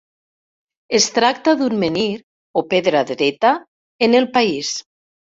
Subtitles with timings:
[0.99, 2.07] Es tracta d'un menhir,
[2.61, 3.51] o pedra dreta,
[4.07, 4.73] en el país.